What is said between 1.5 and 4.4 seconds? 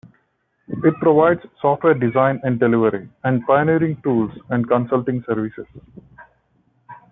software design and delivery, and pioneering tools